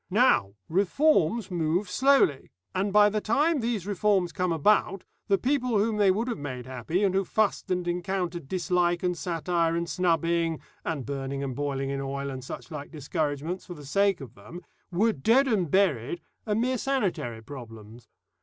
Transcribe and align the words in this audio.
Now, 0.09 0.55
reforms 0.67 1.51
move 1.51 1.87
slowly, 1.87 2.49
and 2.73 2.91
by 2.91 3.07
the 3.07 3.21
time 3.21 3.59
these 3.59 3.85
reforms 3.85 4.31
come 4.31 4.51
about, 4.51 5.03
the 5.27 5.37
people 5.37 5.77
whom 5.77 5.97
they 5.97 6.09
would 6.09 6.27
have 6.27 6.39
made 6.39 6.65
happy, 6.65 7.03
and 7.03 7.13
who 7.13 7.23
fussed 7.23 7.69
and 7.69 7.87
encountered 7.87 8.47
dislike 8.47 9.03
and 9.03 9.15
satire 9.15 9.75
and 9.75 9.87
snubbing, 9.87 10.59
and 10.83 11.05
burning 11.05 11.43
and 11.43 11.55
boiling 11.55 11.91
in 11.91 12.01
oil, 12.01 12.31
and 12.31 12.41
suchlike 12.43 12.89
discouragements, 12.89 13.67
for 13.67 13.75
the 13.75 13.85
sake 13.85 14.21
of 14.21 14.33
them, 14.33 14.61
were 14.91 15.13
dead 15.13 15.47
and 15.47 15.69
buried 15.69 16.19
and 16.47 16.59
mere 16.61 16.79
sanitary 16.79 17.43
problems. 17.43 18.09